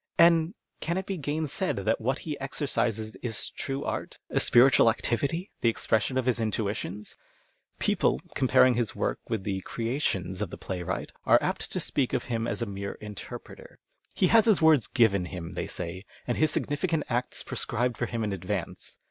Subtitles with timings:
[0.17, 5.51] And can it be gainsaid that what he exercises is true art, a spiritual activity,
[5.61, 7.15] the expression of his intuitions?
[7.77, 12.23] People, comparing his work with the" creations" of the playwright, arc apt to speak of
[12.23, 13.77] him as a mere" interpreter."
[14.15, 18.07] He has his words given him, they say, and his significant acts pre scribed for
[18.07, 18.97] him in advance.